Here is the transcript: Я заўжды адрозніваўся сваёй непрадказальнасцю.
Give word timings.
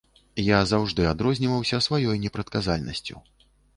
Я 0.43 0.59
заўжды 0.69 1.05
адрозніваўся 1.11 1.81
сваёй 1.89 2.15
непрадказальнасцю. 2.25 3.15